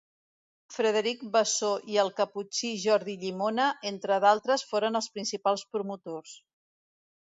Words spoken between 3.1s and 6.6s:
Llimona entre d'altres foren els principals promotors.